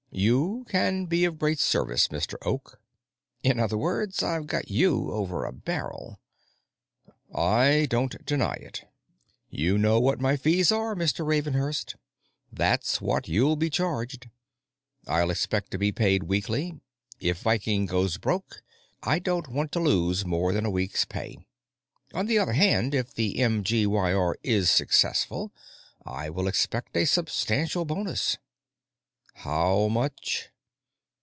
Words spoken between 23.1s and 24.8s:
the MGYR 8 is